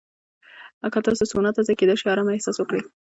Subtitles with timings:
[0.93, 2.81] که تاسو سونا ته ځئ، کېدای شي ارامه احساس وکړئ.